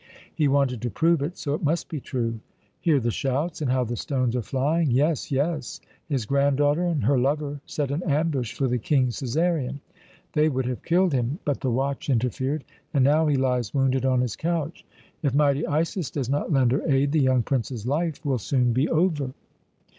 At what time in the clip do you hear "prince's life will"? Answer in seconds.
17.43-18.39